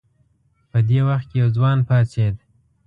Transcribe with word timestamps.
په 0.71 0.79
دې 0.87 0.99
وخت 1.07 1.25
کې 1.29 1.37
یو 1.41 1.47
ځوان 1.57 1.77
پاڅېد. 1.87 2.35